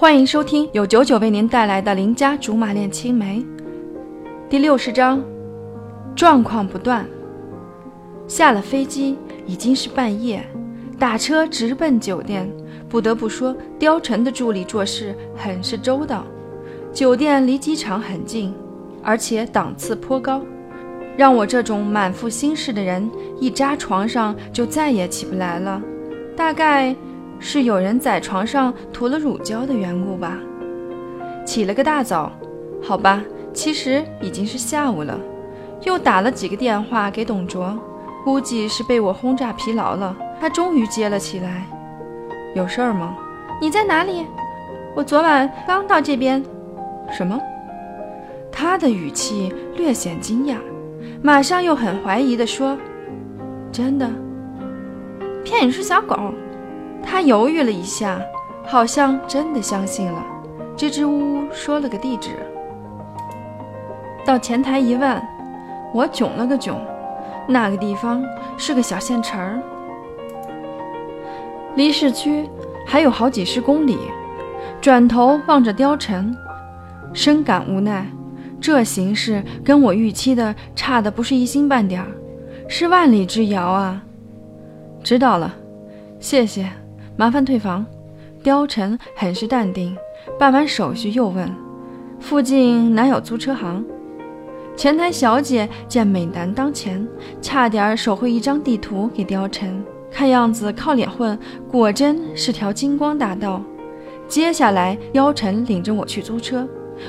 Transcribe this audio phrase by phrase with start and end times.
[0.00, 3.40] 欢迎收听由九九为您带来的《邻家竹马恋青梅》
[4.48, 5.20] 第六十章，
[6.14, 7.04] 状况不断。
[8.28, 10.48] 下了飞机已经是半夜，
[11.00, 12.48] 打车直奔酒店。
[12.88, 16.24] 不得不说，貂蝉的助理做事很是周到。
[16.92, 18.54] 酒店离机场很近，
[19.02, 20.40] 而且档次颇高，
[21.16, 23.10] 让我这种满腹心事的人
[23.40, 25.82] 一扎床上就再也起不来了。
[26.36, 26.94] 大概。
[27.40, 30.38] 是有人在床上涂了乳胶的缘故吧？
[31.46, 32.30] 起了个大早，
[32.82, 33.22] 好吧，
[33.54, 35.18] 其实已经是下午了。
[35.84, 37.78] 又打了几个电话给董卓，
[38.24, 40.16] 估计是被我轰炸疲劳了。
[40.40, 41.64] 他终于接了起来
[42.54, 43.16] ：“有事儿吗？
[43.60, 44.26] 你在哪里？
[44.94, 46.44] 我昨晚刚到这边。
[47.12, 47.38] 什么？”
[48.50, 50.56] 他的语气略显惊讶，
[51.22, 52.76] 马上又很怀疑地说
[53.70, 54.10] ：“真的？
[55.44, 56.16] 骗你是小狗？”
[57.02, 58.20] 他犹豫了一下，
[58.66, 60.24] 好像真的相信了，
[60.76, 62.30] 支支吾吾说了个地址。
[64.24, 65.20] 到前台一问，
[65.94, 66.78] 我囧了个囧，
[67.46, 68.22] 那个地方
[68.56, 69.62] 是个小县城儿，
[71.76, 72.48] 离市区
[72.86, 73.98] 还有好几十公里。
[74.80, 76.32] 转头望着貂蝉，
[77.12, 78.06] 深感无奈，
[78.60, 82.06] 这形势跟我预期的差的不是一星半点儿，
[82.68, 84.02] 是万里之遥啊！
[85.02, 85.52] 知道了，
[86.20, 86.68] 谢谢。
[87.18, 87.84] 麻烦退房。
[88.44, 89.96] 貂蝉很是淡定，
[90.38, 91.52] 办完手续又问
[92.20, 93.84] ：“附近哪有租车行？”
[94.76, 97.04] 前台小姐见美男当前，
[97.42, 99.68] 差点手绘一张地图给貂蝉，
[100.12, 101.36] 看样子靠脸混
[101.68, 103.60] 果真是条金光大道。
[104.28, 106.68] 接下来，貂蝉领着我去租车，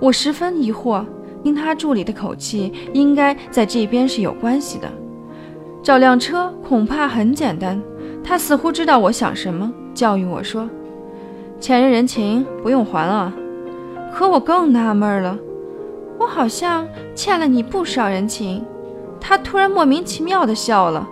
[0.00, 1.04] 我十分疑惑，
[1.44, 4.90] 听他助理的口气，应该在这边是有关系的。
[5.82, 7.78] 找辆车恐怕很简单，
[8.24, 9.70] 他似乎知道我想什么。
[9.94, 10.68] 教育我说
[11.60, 13.32] ：“欠人人情不用还啊。”
[14.12, 15.38] 可我更纳闷了，
[16.18, 18.64] 我好像欠了你不少人情。
[19.20, 21.06] 他突然莫名其妙地笑了：“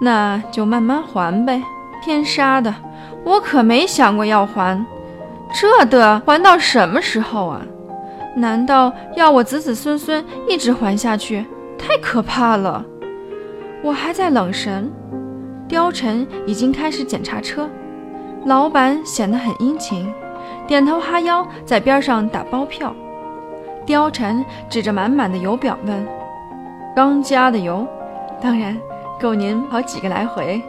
[0.00, 1.62] 那就慢慢还呗。”
[2.04, 2.72] 天杀的，
[3.24, 4.86] 我可没想过要还，
[5.52, 7.62] 这得还到什么时候啊？
[8.36, 11.44] 难道要我子子孙孙一直还下去？
[11.78, 12.84] 太可怕了！
[13.82, 14.90] 我还在冷神，
[15.68, 17.68] 貂蝉已经开始检查车。
[18.46, 20.08] 老板显得很殷勤，
[20.68, 22.94] 点头哈腰，在边上打包票。
[23.84, 26.06] 貂蝉指着满满的油表问
[26.94, 27.84] ：“刚加的油，
[28.40, 28.78] 当然
[29.20, 30.62] 够您跑几个来回。”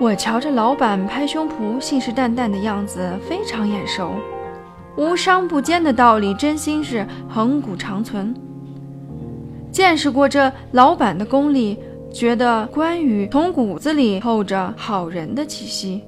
[0.00, 4.12] 我瞧着老板拍胸脯、信誓旦旦的样子，非常眼熟。
[4.96, 8.34] 无商不奸的道理，真心是恒古长存。
[9.70, 11.78] 见识过这老板的功力，
[12.10, 16.02] 觉得关羽从骨子里透着好人的气息。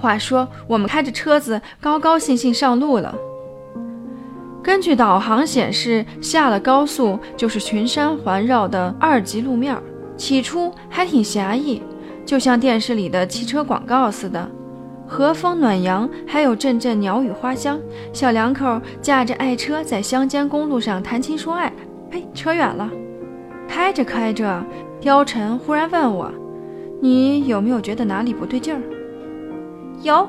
[0.00, 3.14] 话说，我们开着车子高高兴兴上路了。
[4.62, 9.76] 根据导航显示，下了高速就是群山环绕的二级路面。
[10.16, 11.82] 起初还挺狭义，
[12.26, 14.50] 就像电视里的汽车广告似的，
[15.06, 17.80] 和风暖阳，还有阵阵鸟语花香。
[18.12, 21.72] 小两口驾着爱车在乡间公路上谈情说爱。
[22.10, 22.90] 呸，扯远了。
[23.66, 24.62] 开着开着，
[25.00, 26.30] 貂蝉忽然问我
[27.00, 28.80] ：“你有没有觉得哪里不对劲儿？”
[30.02, 30.28] 有，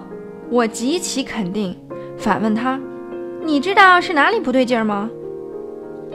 [0.50, 1.78] 我极其肯定。
[2.18, 2.80] 反问他
[3.44, 5.10] ：“你知道是哪里不对劲吗？”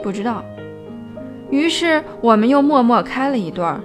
[0.03, 0.43] 不知道。
[1.49, 3.81] 于是我们又默默开了一段，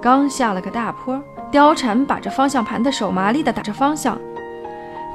[0.00, 1.20] 刚下了个大坡，
[1.52, 4.18] 貂蝉把着方向盘的手麻利地打着方向，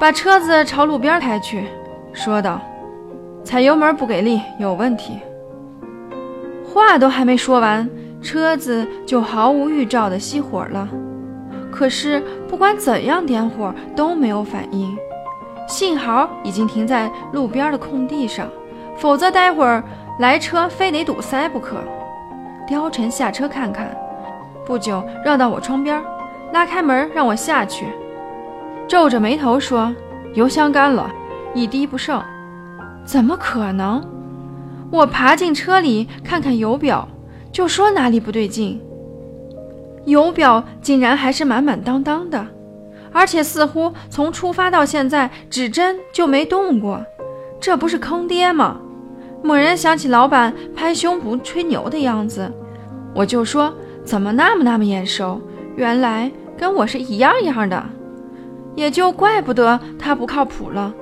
[0.00, 1.64] 把车子朝路边开去，
[2.12, 2.60] 说道
[3.42, 5.18] ：“踩油门不给力，有问题。”
[6.64, 7.88] 话都还没说完，
[8.20, 10.88] 车子就毫无预兆地熄火了。
[11.82, 14.96] 可是不管怎样点火都没有反应，
[15.66, 18.46] 幸好已经停在路边的空地上，
[18.96, 19.82] 否则待会儿
[20.20, 21.78] 来车非得堵塞不可。
[22.68, 23.88] 貂蝉下车看看，
[24.64, 26.00] 不久绕到我窗边，
[26.52, 27.86] 拉开门让我下去，
[28.86, 29.92] 皱着眉头说
[30.34, 31.10] ：“油箱干了，
[31.52, 32.22] 一滴不剩。”
[33.04, 34.00] 怎么可能？
[34.88, 37.08] 我爬进车里看看油表，
[37.50, 38.80] 就说哪里不对劲。
[40.04, 42.46] 油表竟然还是满满当当的，
[43.12, 47.04] 而且似乎从出发到现在指针就没动过，
[47.60, 48.80] 这不是坑爹吗？
[49.42, 52.50] 猛然想起老板拍胸脯吹牛的样子，
[53.14, 53.72] 我就说
[54.04, 55.40] 怎么那么那么眼熟，
[55.76, 57.84] 原来跟我是一样一样的，
[58.74, 60.94] 也就怪不得他不靠谱了。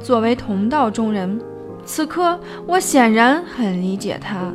[0.00, 1.40] 作为同道中人，
[1.84, 4.52] 此刻我显然很理解他。